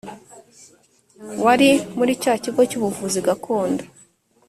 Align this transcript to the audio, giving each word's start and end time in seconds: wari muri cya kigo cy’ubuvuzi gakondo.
wari 1.43 1.69
muri 1.97 2.13
cya 2.21 2.33
kigo 2.43 2.61
cy’ubuvuzi 2.69 3.19
gakondo. 3.27 3.83